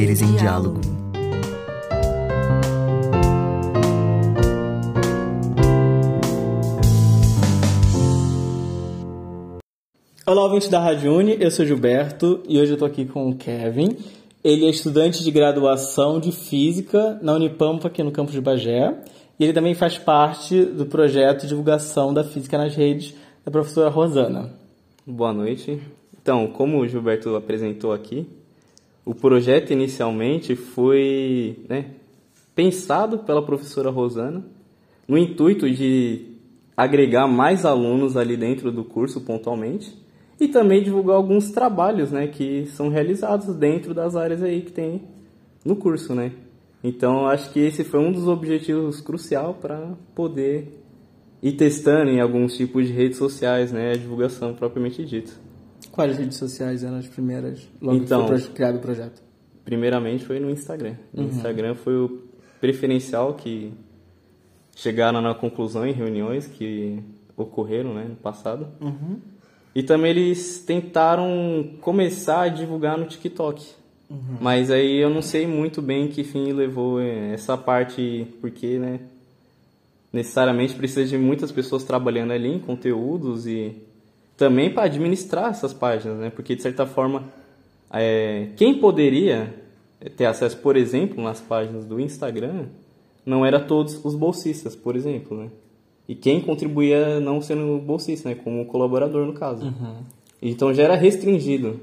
[0.00, 0.80] Saberes em diálogo.
[10.26, 13.36] Olá, ouvintes da Rádio Uni, eu sou Gilberto e hoje eu tô aqui com o
[13.36, 13.94] Kevin.
[14.42, 18.96] Ele é estudante de graduação de Física na Unipampa, aqui no campus de Bagé.
[19.38, 23.90] E ele também faz parte do projeto de divulgação da física nas redes da professora
[23.90, 24.50] Rosana.
[25.06, 25.78] Boa noite.
[26.22, 28.26] Então, como o Gilberto apresentou aqui,
[29.10, 31.86] o projeto inicialmente foi né,
[32.54, 34.44] pensado pela professora Rosana
[35.08, 36.36] no intuito de
[36.76, 39.92] agregar mais alunos ali dentro do curso pontualmente
[40.38, 45.02] e também divulgar alguns trabalhos né, que são realizados dentro das áreas aí que tem
[45.64, 46.14] no curso.
[46.14, 46.30] Né?
[46.82, 50.80] Então, acho que esse foi um dos objetivos crucial para poder
[51.42, 55.49] ir testando em alguns tipos de redes sociais né, a divulgação propriamente dita.
[55.92, 59.22] Quais redes sociais eram as primeiras logo Então, que foi criado o projeto?
[59.64, 60.94] Primeiramente foi no Instagram.
[61.12, 61.28] No Uhum.
[61.28, 62.22] Instagram foi o
[62.60, 63.72] preferencial que
[64.74, 67.02] chegaram na conclusão em reuniões que
[67.36, 68.68] ocorreram né, no passado.
[68.80, 69.18] Uhum.
[69.74, 73.64] E também eles tentaram começar a divulgar no TikTok.
[74.08, 74.38] Uhum.
[74.40, 79.00] Mas aí eu não sei muito bem que fim levou eh, essa parte, porque né,
[80.12, 83.76] necessariamente precisa de muitas pessoas trabalhando ali em conteúdos e
[84.40, 86.30] também para administrar essas páginas, né?
[86.30, 87.24] Porque de certa forma,
[87.92, 89.54] é, quem poderia
[90.16, 92.64] ter acesso, por exemplo, nas páginas do Instagram,
[93.26, 95.50] não era todos os bolsistas, por exemplo, né?
[96.08, 98.34] E quem contribuía não sendo bolsista, né?
[98.34, 99.66] Como colaborador no caso.
[100.40, 101.78] Então já era restringido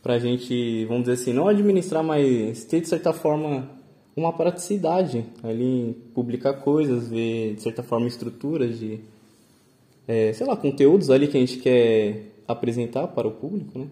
[0.00, 3.68] para a gente, vamos dizer assim, não administrar, mas ter de certa forma
[4.14, 9.00] uma praticidade ali em publicar coisas, ver de certa forma estruturas de,
[10.06, 13.86] é, sei lá, conteúdos ali que a gente quer apresentar para o público, né?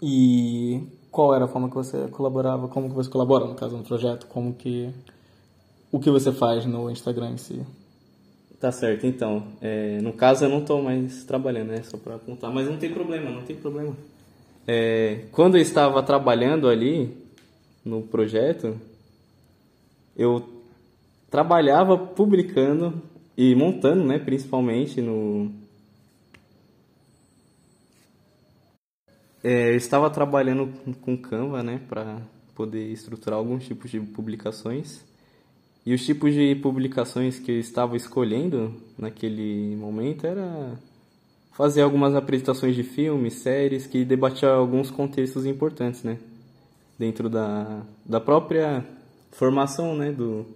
[0.00, 2.68] E qual era a forma que você colaborava?
[2.68, 4.26] Como que você colabora, no caso, no projeto?
[4.26, 4.90] Como que...
[5.90, 7.62] O que você faz no Instagram em si?
[8.60, 9.44] Tá certo, então.
[9.60, 11.82] é, no caso eu não estou mais trabalhando, né?
[11.82, 13.94] Só para contar, mas não tem problema, não tem problema.
[14.66, 17.16] É, quando eu estava trabalhando ali
[17.84, 18.80] no projeto,
[20.16, 20.42] eu
[21.30, 23.00] trabalhava publicando
[23.36, 24.18] e montando, né?
[24.18, 25.50] Principalmente no.
[29.42, 30.68] É, eu estava trabalhando
[31.02, 31.80] com- Canva, né?
[31.88, 32.20] Para
[32.54, 35.04] poder estruturar alguns tipos de publicações.
[35.86, 40.78] E os tipos de publicações que eu estava escolhendo naquele momento era
[41.52, 46.18] fazer algumas apresentações de filmes, séries que debatiam alguns contextos importantes, né?
[46.98, 48.84] Dentro da, da própria
[49.32, 50.12] formação, né?
[50.12, 50.46] Do,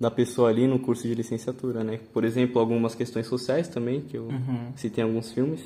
[0.00, 2.00] da pessoa ali no curso de licenciatura, né?
[2.12, 4.28] Por exemplo, algumas questões sociais também, que eu
[4.76, 5.62] citei em alguns filmes,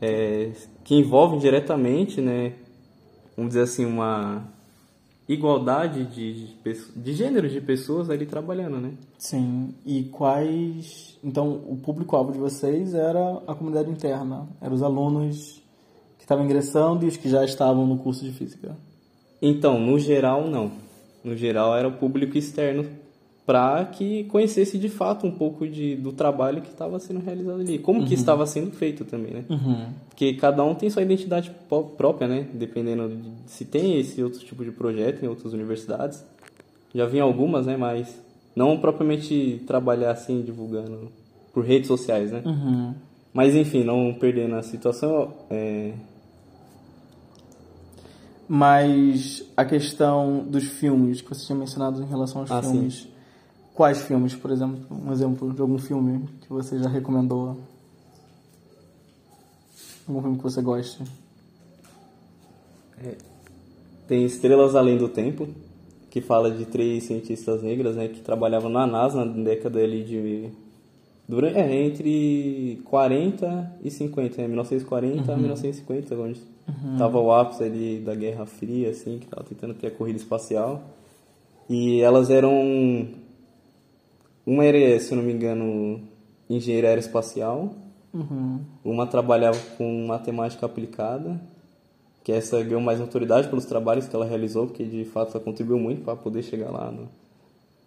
[0.00, 0.52] é,
[0.84, 2.52] que envolvem diretamente, né?
[3.36, 4.46] Vamos dizer assim, uma
[5.28, 8.92] igualdade de, de, de gêneros de pessoas ali trabalhando, né?
[9.18, 9.74] Sim.
[9.84, 11.18] E quais...
[11.22, 14.46] Então, o público-alvo de vocês era a comunidade interna.
[14.60, 15.62] Eram os alunos
[16.16, 18.76] que estavam ingressando e os que já estavam no curso de Física.
[19.42, 20.70] Então, no geral, não.
[21.24, 22.86] No geral, era o público externo
[23.46, 27.78] para que conhecesse de fato um pouco de, do trabalho que estava sendo realizado ali.
[27.78, 29.44] Como que estava sendo feito também, né?
[30.08, 31.52] Porque cada um tem sua identidade
[31.96, 32.48] própria, né?
[32.52, 36.24] Dependendo de se tem esse outro tipo de projeto em outras universidades.
[36.92, 37.76] Já vi algumas, né?
[37.76, 38.20] Mas
[38.54, 41.12] não propriamente trabalhar assim, divulgando
[41.54, 42.42] por redes sociais, né?
[43.32, 45.92] Mas enfim, não perdendo a situação, é,
[48.48, 52.90] Mas a questão dos filmes que você tinha mencionado em relação aos Ah, sim.
[53.76, 54.80] Quais filmes, por exemplo?
[54.90, 57.58] Um exemplo de algum filme que você já recomendou?
[60.08, 61.04] Algum filme que você goste?
[64.08, 65.46] Tem Estrelas Além do Tempo,
[66.08, 70.48] que fala de três cientistas negras né, que trabalhavam na NASA na década ali de.
[71.28, 76.40] Durante, é, entre 40 e 50, né, 1940 a 1950, onde
[76.92, 80.82] estava o ápice ali da Guerra Fria, assim, que estava tentando ter a corrida espacial.
[81.68, 83.25] E elas eram.
[84.46, 86.00] Uma era, se eu não me engano,
[86.48, 87.74] engenheira aeroespacial,
[88.84, 91.40] uma trabalhava com matemática aplicada,
[92.24, 95.78] que essa ganhou mais autoridade pelos trabalhos que ela realizou, porque de fato ela contribuiu
[95.78, 97.08] muito para poder chegar lá no...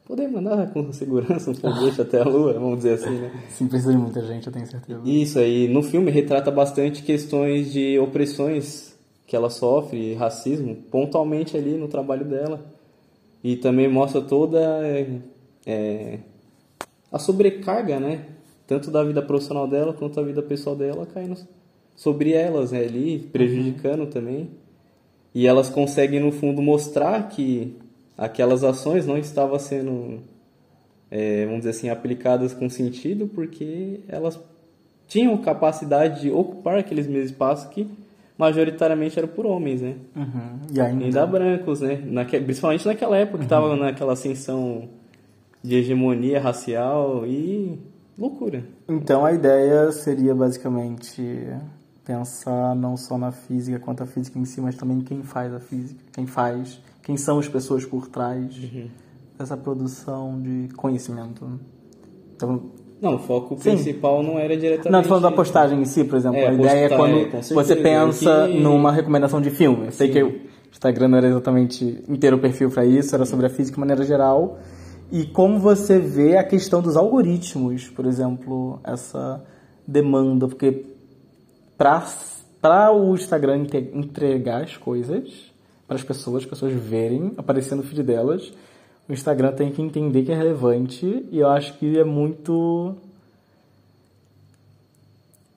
[0.06, 3.32] Poder mandar com segurança um foguete até a lua, vamos dizer assim, né?
[3.50, 5.02] Sim, precisa de muita gente, eu tenho certeza.
[5.06, 8.98] Isso aí, no filme retrata bastante questões de opressões
[9.28, 12.66] que ela sofre, racismo, pontualmente ali no trabalho dela.
[13.44, 15.20] E também mostra toda é,
[15.66, 16.20] é,
[17.12, 18.26] a sobrecarga, né?
[18.68, 21.38] Tanto da vida profissional dela quanto da vida pessoal dela caindo
[21.96, 24.50] sobre elas né, ali, prejudicando também.
[25.36, 27.76] e elas conseguem no fundo mostrar que
[28.18, 30.20] aquelas ações não estavam sendo,
[31.12, 34.40] é, vamos dizer assim, aplicadas com sentido porque elas
[35.08, 37.86] tinham capacidade de ocupar aqueles mesmos espaços que
[38.38, 39.96] majoritariamente eram por homens, né?
[40.16, 40.60] Uhum.
[40.74, 42.02] E ainda, ainda brancos, né?
[42.06, 44.88] Naque, principalmente naquela época que estava naquela ascensão
[45.64, 47.80] de hegemonia racial e
[48.18, 48.64] loucura.
[48.88, 51.22] Então a ideia seria basicamente
[52.06, 55.60] pensar não só na física quanto a física em si, mas também quem faz a
[55.60, 58.88] física, quem faz, quem são as pessoas por trás Uhum.
[59.38, 61.60] dessa produção de conhecimento.
[62.36, 62.62] Então,
[63.02, 63.72] Não, o foco Sim.
[63.76, 64.92] principal não era diretamente...
[64.92, 66.38] não, tô falando da postagem em si, por exemplo.
[66.40, 69.86] É, a ideia é quando é, você certeza, pensa que- numa recomendação de filme.
[69.86, 70.14] Eu sei Sim.
[70.14, 70.42] que o
[70.72, 74.04] Instagram não era exatamente inteiro o perfil para isso, era sobre a física de maneira
[74.04, 74.60] geral.
[75.12, 79.44] E como você vê a questão dos algoritmos, por exemplo, essa
[79.88, 80.86] demanda, porque
[81.78, 85.50] para o Instagram entregar as coisas
[85.88, 88.54] para as pessoas, as pessoas verem, aparecendo no feed delas,
[89.08, 92.96] o Instagram tem que entender que é relevante e eu acho que é muito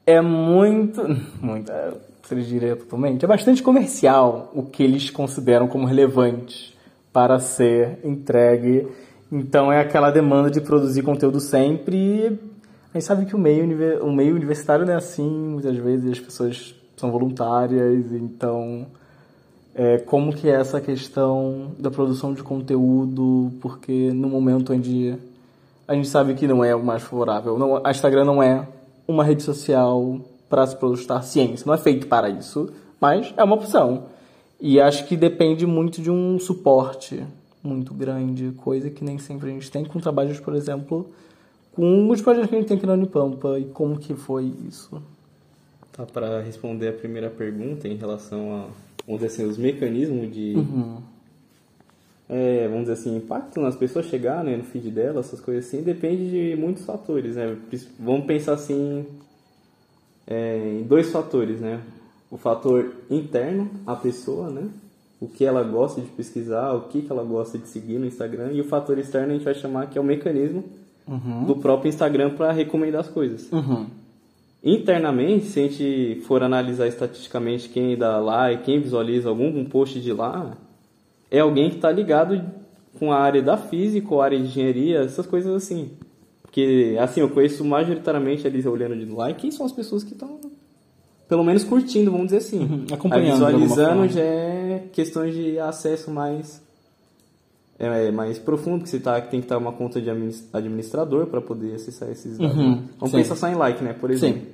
[0.06, 1.02] é muito.
[1.40, 1.70] Muito.
[1.70, 3.24] É, seria diria totalmente.
[3.24, 6.76] É bastante comercial o que eles consideram como relevante
[7.12, 8.88] para ser entregue.
[9.32, 12.38] Então é aquela demanda de produzir conteúdo sempre.
[12.92, 16.20] A gente sabe que o meio, o meio universitário não é assim, muitas vezes as
[16.20, 18.86] pessoas são voluntárias, então.
[19.74, 25.16] É, como que é essa questão da produção de conteúdo, porque no momento onde
[25.88, 28.68] a gente sabe que não é o mais favorável, não, a Instagram não é
[29.08, 32.70] uma rede social para se produzir ciência, não é feito para isso,
[33.00, 34.04] mas é uma opção.
[34.60, 37.24] E acho que depende muito de um suporte
[37.62, 41.08] muito grande, coisa que nem sempre a gente tem com trabalhos, por exemplo,
[41.72, 45.02] com os projetos que a gente tem aqui na Unipampa e como que foi isso.
[45.92, 48.58] Tá, para responder a primeira pergunta em relação a,
[49.06, 50.54] vamos dizer assim, os mecanismos de,
[52.28, 55.82] é, vamos dizer assim, impacto nas pessoas chegar né, no feed dela, essas coisas assim,
[55.82, 57.56] depende de muitos fatores, né?
[58.00, 59.04] Vamos pensar assim
[60.26, 61.82] é, em dois fatores, né?
[62.30, 64.68] O fator interno, a pessoa, né?
[65.22, 68.50] O que ela gosta de pesquisar, o que, que ela gosta de seguir no Instagram,
[68.50, 70.64] e o fator externo a gente vai chamar que é o mecanismo
[71.46, 73.48] do próprio Instagram para recomendar as coisas.
[73.52, 73.86] Uhum.
[74.64, 80.12] Internamente, se a gente for analisar estatisticamente quem dá like, quem visualiza algum post de
[80.12, 80.56] lá,
[81.30, 82.42] é alguém que está ligado
[82.98, 85.90] com a área da física ou área de engenharia, essas coisas assim.
[86.42, 90.40] Porque, assim, eu conheço majoritariamente ali olhando de like, quem são as pessoas que estão,
[91.28, 92.58] pelo menos, curtindo, vamos dizer assim.
[92.58, 94.61] Uhum, Aí, acompanhando alguma visualizando já é
[94.92, 96.60] questões de acesso mais
[97.78, 101.40] é, mais profundo, que você tá, tem que estar uma conta de adminis- administrador para
[101.40, 102.56] poder acessar esses dados.
[102.56, 103.16] Uhum, Vamos sim.
[103.16, 103.92] pensar só em like, né?
[103.92, 104.42] Por exemplo.
[104.42, 104.46] Sim.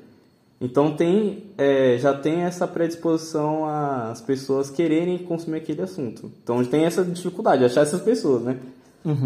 [0.60, 6.32] Então tem, é, já tem essa predisposição às pessoas quererem consumir aquele assunto.
[6.42, 8.58] Então tem essa dificuldade, achar essas pessoas, né?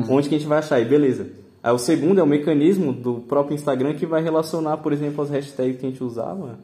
[0.09, 0.81] Onde que a gente vai achar?
[0.81, 1.27] E beleza.
[1.62, 5.31] Aí o segundo é o mecanismo do próprio Instagram que vai relacionar, por exemplo, as
[5.31, 6.59] hashtags que a gente usava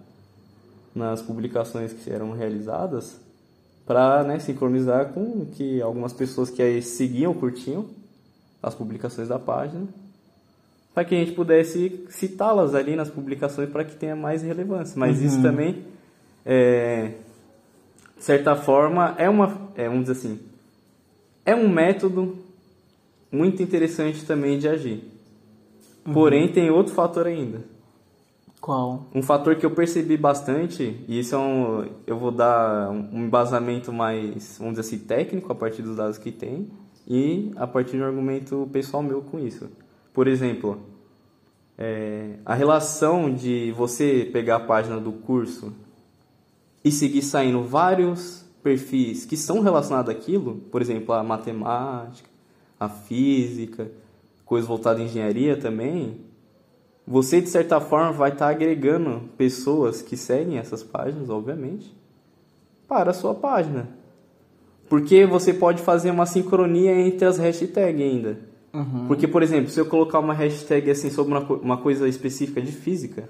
[0.94, 3.16] nas publicações que eram realizadas
[3.88, 7.86] para né, sincronizar com que algumas pessoas que aí seguiam, curtiam
[8.62, 9.86] as publicações da página,
[10.92, 14.92] para que a gente pudesse citá-las ali nas publicações para que tenha mais relevância.
[14.98, 15.84] Mas isso também,
[16.44, 17.12] é,
[18.18, 20.38] de certa forma, é uma, é, vamos dizer assim,
[21.46, 22.36] é um método
[23.32, 25.02] muito interessante também de agir.
[26.12, 27.62] Porém, tem outro fator ainda.
[28.68, 29.06] Qual?
[29.14, 31.88] Um fator que eu percebi bastante, e isso é um.
[32.06, 36.30] Eu vou dar um embasamento mais, vamos dizer assim, técnico a partir dos dados que
[36.30, 36.68] tem
[37.06, 39.70] e a partir de um argumento pessoal meu com isso.
[40.12, 40.82] Por exemplo,
[41.78, 45.72] é, a relação de você pegar a página do curso
[46.84, 52.28] e seguir saindo vários perfis que são relacionados àquilo, por exemplo, a matemática,
[52.78, 53.90] a física,
[54.44, 56.27] coisas voltadas à engenharia também,
[57.10, 61.96] você de certa forma vai estar agregando pessoas que seguem essas páginas, obviamente,
[62.86, 63.88] para a sua página.
[64.90, 68.38] Porque você pode fazer uma sincronia entre as hashtags ainda.
[69.08, 72.72] Porque, por exemplo, se eu colocar uma hashtag assim sobre uma, uma coisa específica de
[72.72, 73.26] física,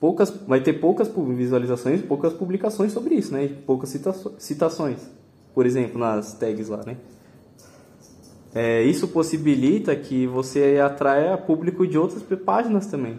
[0.00, 3.48] poucas, vai ter poucas visualizações, poucas publicações sobre isso, né?
[3.64, 3.96] Poucas
[4.38, 5.08] citações,
[5.54, 6.96] por exemplo, nas tags lá, né?
[8.58, 13.18] É, isso possibilita que você atraia público de outras páginas também.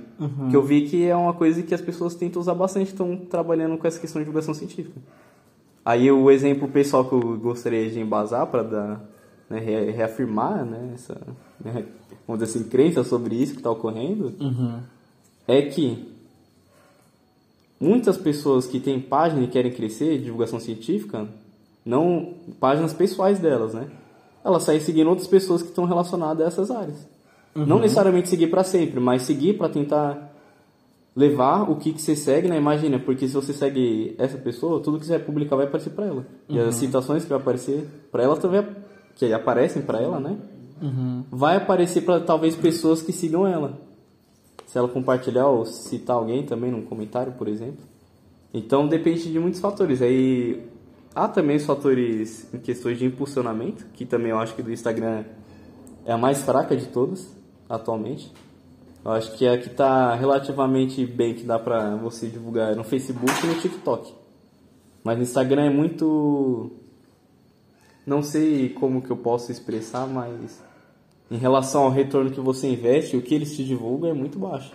[0.50, 3.78] Que eu vi que é uma coisa que as pessoas tentam usar bastante, estão trabalhando
[3.78, 5.00] com essa questão de divulgação científica.
[5.86, 9.06] Aí o exemplo pessoal que eu gostaria de embasar para dar,
[9.48, 11.16] né, re- reafirmar né, essa,
[11.64, 11.86] né,
[12.28, 14.34] vamos dizer assim, crença sobre isso que está ocorrendo,
[15.48, 16.04] é que
[17.80, 21.28] muitas pessoas que têm página e querem crescer, divulgação científica,
[21.86, 23.88] não páginas pessoais delas, né?
[24.48, 27.06] Ela sai seguindo outras pessoas que estão relacionadas a essas áreas.
[27.54, 30.32] Não necessariamente seguir para sempre, mas seguir para tentar
[31.14, 32.56] levar o que, que você segue, né?
[32.56, 36.06] Imagina, porque se você segue essa pessoa, tudo que você vai publicar vai aparecer para
[36.06, 36.26] ela.
[36.48, 38.64] E as citações que vai aparecer para ela também,
[39.16, 40.38] que aparecem para ela, né?
[41.30, 43.82] Vai aparecer para talvez pessoas que sigam ela.
[44.66, 47.84] Se ela compartilhar ou citar alguém também num comentário, por exemplo.
[48.54, 50.02] Então depende de muitos fatores.
[50.02, 50.64] Aí
[51.18, 55.24] há também os fatores em questões de impulsionamento, que também eu acho que do Instagram
[56.06, 57.36] é a mais fraca de todas
[57.68, 58.32] atualmente.
[59.04, 62.84] Eu acho que é a que está relativamente bem que dá pra você divulgar no
[62.84, 64.14] Facebook e no TikTok.
[65.04, 66.72] Mas no Instagram é muito.
[68.06, 70.64] Não sei como que eu posso expressar, mas
[71.32, 74.72] em relação ao retorno que você investe, o que eles te divulgam é muito baixo.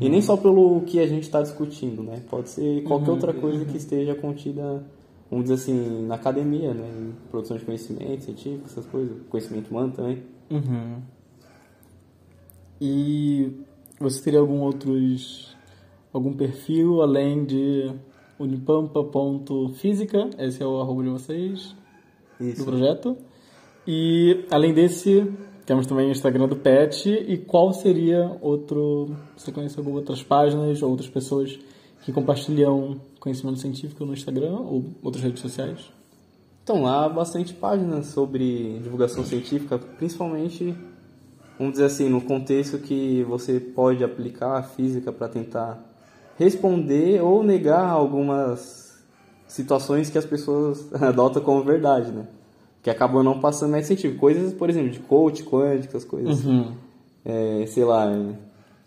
[0.00, 2.22] E nem só pelo que a gente está discutindo, né?
[2.28, 4.84] Pode ser qualquer outra coisa que esteja contida,
[5.30, 6.88] vamos dizer assim, na academia, né?
[6.88, 9.16] Em produção de conhecimento científico, essas coisas.
[9.28, 10.22] Conhecimento humano também.
[10.50, 11.02] Uhum.
[12.80, 13.52] E
[13.98, 15.56] você teria algum outros
[16.12, 17.92] algum perfil além de
[18.38, 21.74] unipampa.física, esse é o arroba de vocês
[22.40, 22.58] Isso.
[22.58, 23.16] do projeto.
[23.86, 25.30] E além desse,
[25.64, 30.82] temos também o Instagram do Pet e qual seria outro, você conhece algumas outras páginas
[30.82, 31.58] ou outras pessoas
[32.02, 35.90] que compartilham conhecimento científico no Instagram ou outras redes sociais?
[36.62, 40.76] Então, lá há bastante páginas sobre divulgação científica, principalmente,
[41.58, 45.84] vamos dizer assim, no contexto que você pode aplicar a física para tentar
[46.38, 49.04] responder ou negar algumas
[49.48, 52.28] situações que as pessoas adotam como verdade, né?
[52.80, 54.20] Que acabam não passando método científico.
[54.20, 56.44] Coisas, por exemplo, de coach quântico, essas coisas.
[57.24, 58.06] É, sei lá,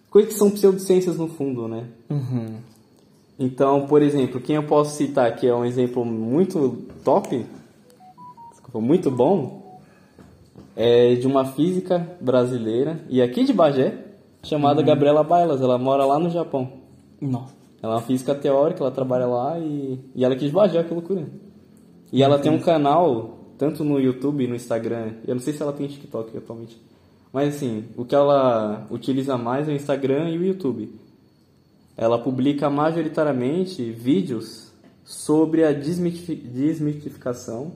[0.09, 1.87] coisas que são pseudociências no fundo, né?
[3.39, 7.45] Então, por exemplo, quem eu posso citar que é um exemplo muito top,
[8.51, 9.79] desculpa, muito bom,
[10.75, 13.97] é de uma física brasileira, e aqui de Bagé,
[14.43, 15.61] chamada Gabriela Bailas.
[15.61, 16.69] Ela mora lá no Japão.
[17.21, 17.53] Nossa.
[17.81, 20.83] Ela é uma física teórica, ela trabalha lá e, e ela é aqui de Bagé,
[20.83, 21.25] que loucura.
[22.11, 25.61] E ela tem um canal, tanto no YouTube e no Instagram, eu não sei se
[25.61, 26.81] ela tem TikTok atualmente,
[27.31, 30.91] mas assim, o que ela utiliza mais é o Instagram e o YouTube.
[32.01, 34.71] Ela publica majoritariamente vídeos
[35.03, 37.73] sobre a desmitifi- desmitificação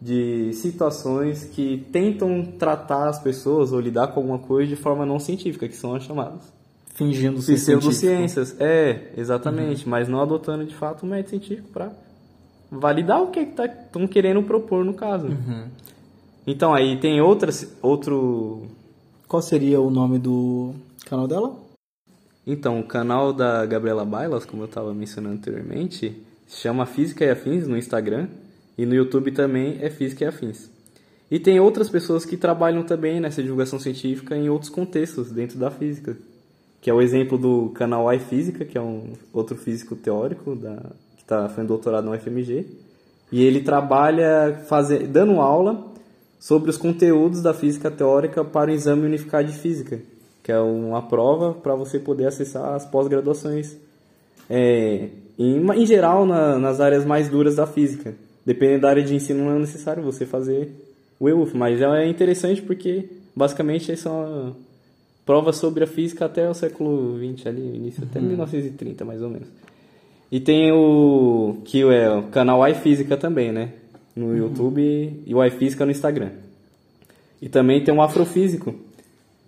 [0.00, 5.18] de situações que tentam tratar as pessoas ou lidar com alguma coisa de forma não
[5.18, 6.40] científica, que são as chamadas
[6.94, 8.56] Fingindo ser pseudociências.
[8.58, 11.92] É, exatamente, mas não adotando de fato um método científico para
[12.70, 15.28] validar o que estão querendo propor no caso.
[16.46, 18.62] Então aí tem outras, outro
[19.28, 20.72] Qual seria o nome do
[21.04, 21.63] canal dela?
[22.46, 27.30] Então, o canal da Gabriela Bailas, como eu estava mencionando anteriormente, se chama Física e
[27.30, 28.28] Afins no Instagram
[28.76, 30.70] e no YouTube também é Física e Afins.
[31.30, 35.70] E tem outras pessoas que trabalham também nessa divulgação científica em outros contextos dentro da
[35.70, 36.16] física,
[36.80, 40.76] que é o exemplo do canal iFísica, que é um outro físico teórico da,
[41.16, 42.66] que está fazendo doutorado no UFMG,
[43.32, 44.62] e ele trabalha
[45.10, 45.92] dando aula
[46.38, 50.00] sobre os conteúdos da física teórica para o exame unificado de física,
[50.44, 53.76] que é uma prova para você poder acessar as pós-graduações,
[54.48, 55.08] é,
[55.38, 58.14] em, em geral na- nas áreas mais duras da física.
[58.46, 60.68] Dependendo da área de ensino, não é necessário você fazer
[61.18, 64.54] o EUF, mas é interessante porque basicamente são
[65.24, 69.48] provas sobre a física até o século XX, ali, início até 1930 mais ou menos.
[70.30, 73.70] E tem o que é o canal iFísica também, né?
[74.14, 76.30] No YouTube e o iFísica no Instagram.
[77.40, 78.74] E também tem um Afrofísico,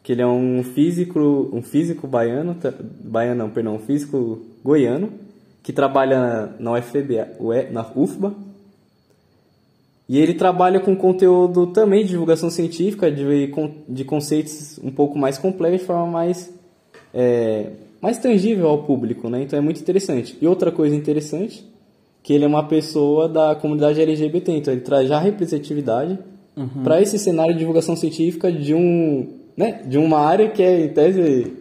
[0.07, 2.57] que ele é um físico, um físico baiano,
[3.03, 5.11] baiano não, perdão, um físico goiano,
[5.65, 7.33] que trabalha na UFBA,
[7.73, 8.33] na UFBA.
[10.09, 13.53] E ele trabalha com conteúdo também de divulgação científica, de,
[13.89, 16.55] de conceitos um pouco mais complexos, de forma mais,
[17.13, 19.43] é, mais tangível ao público, né?
[19.43, 20.39] Então é muito interessante.
[20.41, 21.67] E outra coisa interessante,
[22.23, 26.17] que ele é uma pessoa da comunidade LGBT, então ele traz já representatividade
[26.85, 30.89] para esse cenário de divulgação científica de um, né, de uma área que é em
[30.89, 31.53] tese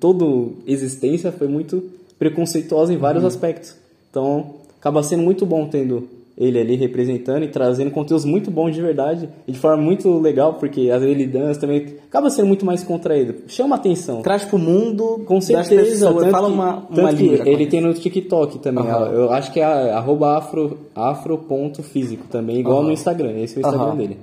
[0.00, 0.24] toda
[0.66, 1.82] existência foi muito
[2.18, 3.74] preconceituosa em vários aspectos.
[4.10, 4.46] Então,
[4.78, 9.28] acaba sendo muito bom tendo ele ali representando e trazendo conteúdos muito bons de verdade
[9.46, 13.34] e de forma muito legal, porque vezes ele dança também acaba sendo muito mais contraído.
[13.46, 14.20] Chama atenção.
[14.20, 15.82] Traz pro mundo Com das certeza.
[16.08, 16.16] pessoas.
[16.24, 17.48] tanto Fala que- uma, uma língua.
[17.48, 18.84] Ele tem no TikTok também.
[18.84, 19.12] Aham.
[19.12, 22.86] Eu acho que é arroba afro, afro.físico também, igual Aham.
[22.86, 23.38] no Instagram.
[23.38, 23.96] Esse é o Instagram Aham.
[23.96, 24.16] dele.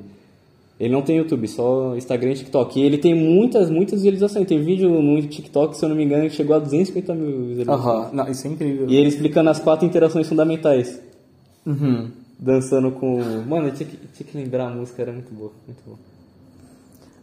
[0.81, 2.79] Ele não tem YouTube, só Instagram e TikTok.
[2.79, 4.47] E ele tem muitas, muitas visualizações.
[4.47, 7.85] Tem vídeo no TikTok, se eu não me engano, que chegou a 250 mil visualizações.
[7.85, 8.09] Aham.
[8.11, 8.89] Não, isso é incrível.
[8.89, 10.99] E ele explicando as quatro interações fundamentais.
[11.67, 12.09] Uhum.
[12.39, 13.21] Dançando com.
[13.47, 15.99] Mano, eu tinha que, tinha que lembrar a música, era muito boa, muito boa.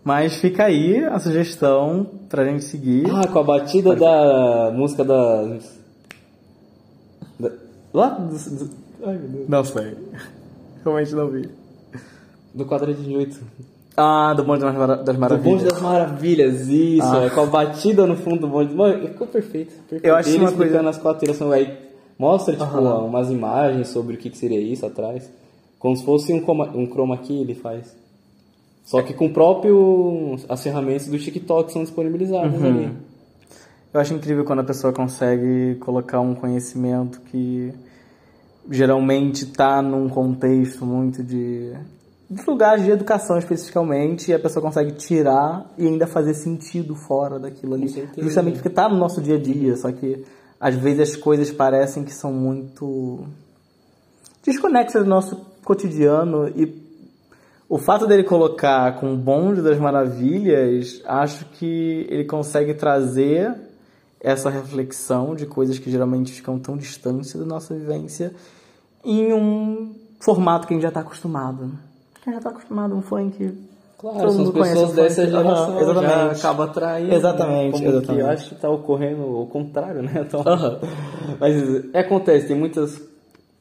[0.04, 3.10] Mas fica aí a sugestão pra gente seguir.
[3.10, 5.58] Ah, com a batida da música da.
[7.40, 7.52] da
[7.92, 8.36] lá do,
[9.04, 9.48] ai, meu Deus.
[9.48, 9.96] Não sei.
[10.84, 11.67] Realmente não vi.
[12.58, 13.40] Do quadradinho de oito.
[13.96, 14.74] Ah, do Bonde das
[15.04, 15.52] das Do Maravilhas.
[15.60, 17.24] Bonde das Maravilhas, isso, Ah.
[17.24, 18.74] é com a batida no fundo do bonde.
[18.74, 19.72] Mano, ficou perfeito.
[19.88, 20.04] perfeito.
[20.04, 21.78] Eu acho Ele uma explicando coisa- as quatro tirações aí.
[22.18, 23.04] Mostra, tipo, Aham.
[23.04, 25.30] umas imagens sobre o que, que seria isso atrás.
[25.78, 27.94] Como se fosse um chroma, um chroma key ele faz.
[28.84, 30.36] Só que com o próprio.
[30.48, 32.66] as ferramentas do TikTok são disponibilizadas Uhum.
[32.66, 32.92] ali.
[33.94, 37.72] Eu acho incrível quando a pessoa consegue colocar um conhecimento que
[38.70, 41.72] geralmente está num contexto muito de,
[42.30, 47.74] de lugares de educação especificamente a pessoa consegue tirar e ainda fazer sentido fora daquilo
[47.74, 47.88] ali.
[48.18, 50.24] Justamente porque está no nosso dia a dia, só que
[50.60, 53.26] às vezes as coisas parecem que são muito
[54.44, 56.86] desconexas do nosso cotidiano e
[57.68, 63.54] o fato dele colocar com o bonde das maravilhas, acho que ele consegue trazer
[64.20, 68.34] essa reflexão de coisas que geralmente ficam tão distantes da nossa vivência
[69.04, 71.70] em um formato que a gente já está acostumado.
[72.32, 73.52] Já está acostumado a um funk.
[73.98, 75.74] Claro, todo mundo conhece pessoas dessa geração.
[75.74, 76.38] já exatamente.
[76.38, 77.14] acaba atraindo.
[77.14, 77.88] Exatamente, né?
[77.88, 78.06] Exatamente.
[78.06, 80.24] Que eu acho que tá ocorrendo o contrário, né?
[80.26, 80.44] Então.
[81.40, 83.02] Mas é, acontece, tem muitas,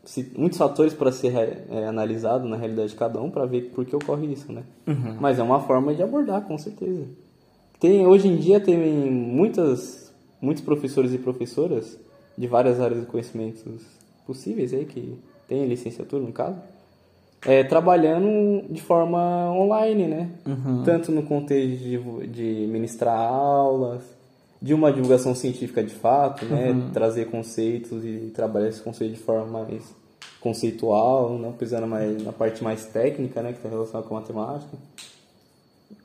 [0.06, 3.84] se- muitos fatores para ser é, analisado na realidade de cada um para ver por
[3.84, 4.62] que ocorre isso, né?
[4.86, 5.18] Uhum.
[5.20, 7.06] Mas é uma forma de abordar, com certeza.
[7.80, 11.98] Tem, hoje em dia tem muitas, muitos professores e professoras
[12.38, 13.82] de várias áreas de conhecimentos
[14.26, 16.58] possíveis aí, que tem licenciatura no caso,
[17.46, 20.30] é, trabalhando de forma online, né?
[20.84, 24.04] Tanto no contexto de, de ministrar aulas,
[24.62, 26.90] de uma divulgação científica de fato, né?
[26.94, 29.84] Trazer conceitos e trabalhar esse conceito de forma mais
[30.40, 33.52] conceitual, não pisando mais na parte mais técnica, né?
[33.52, 34.78] Que está relacionada com a matemática.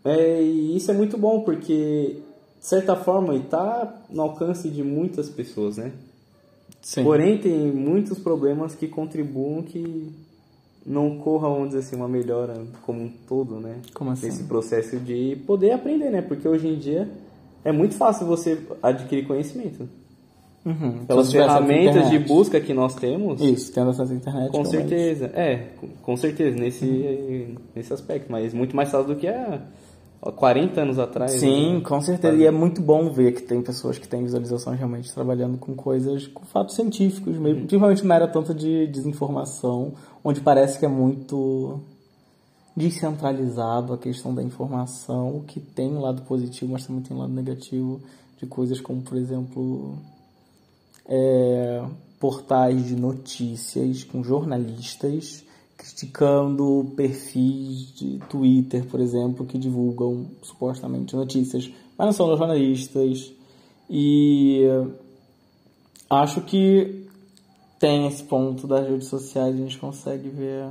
[0.04, 2.18] É, e isso é muito bom porque,
[2.60, 5.92] de certa forma, está no alcance de muitas pessoas, né?
[6.80, 7.04] Sim.
[7.04, 10.12] Porém, tem muitos problemas que contribuem que
[10.84, 13.76] não ocorra, vamos dizer assim, uma melhora como um todo, né?
[13.94, 14.26] Como assim?
[14.26, 16.22] Nesse processo de poder aprender, né?
[16.22, 17.08] Porque hoje em dia
[17.64, 19.88] é muito fácil você adquirir conhecimento.
[20.64, 21.04] Uhum.
[21.06, 24.50] Pelas ferramentas de busca que nós temos, Isso, tendo acesso à internet.
[24.52, 25.26] com certeza.
[25.34, 25.70] É,
[26.02, 28.30] com- certeza, nesse, nesse aspecto.
[28.30, 29.60] Mas muito mais fácil do que há
[30.30, 31.32] 40 anos atrás.
[31.32, 31.80] Sim, né?
[31.80, 32.36] com certeza.
[32.36, 36.28] E é muito bom ver que tem pessoas que têm visualizações realmente trabalhando com coisas,
[36.28, 37.60] com fatos científicos mesmo.
[37.62, 41.80] Principalmente na era tanto de desinformação, onde parece que é muito
[42.76, 47.20] descentralizado a questão da informação, o que tem um lado positivo, mas também tem um
[47.20, 48.00] lado negativo
[48.38, 49.98] de coisas como, por exemplo,
[51.06, 51.82] é,
[52.18, 55.44] portais de notícias com jornalistas
[55.92, 63.32] criticando perfis de Twitter, por exemplo, que divulgam supostamente notícias, mas não são jornalistas.
[63.90, 64.62] E
[66.08, 67.06] acho que
[67.78, 70.66] tem esse ponto das redes sociais, a gente consegue ver.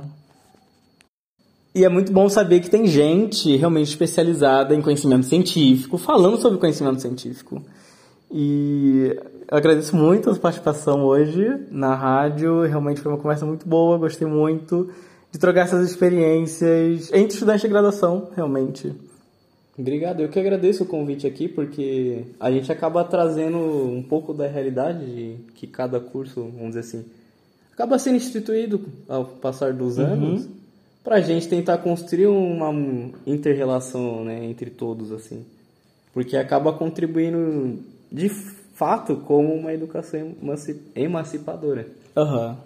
[1.74, 6.58] E é muito bom saber que tem gente realmente especializada em conhecimento científico, falando sobre
[6.58, 7.62] conhecimento científico.
[8.30, 9.16] E
[9.50, 12.62] eu agradeço muito a sua participação hoje na rádio.
[12.62, 14.90] Realmente foi uma conversa muito boa, gostei muito
[15.32, 18.92] de trocar essas experiências entre estudantes de graduação, realmente.
[19.76, 24.46] Obrigado, eu que agradeço o convite aqui, porque a gente acaba trazendo um pouco da
[24.46, 27.04] realidade de que cada curso, vamos dizer assim,
[27.72, 30.46] acaba sendo instituído ao passar dos anos,
[31.02, 32.70] para a gente tentar construir uma
[33.26, 35.44] inter-relação né, entre todos, assim.
[36.12, 37.78] Porque acaba contribuindo
[38.10, 38.28] de
[38.74, 41.88] fato como uma educação emanci- emancipadora.
[42.14, 42.58] Aham.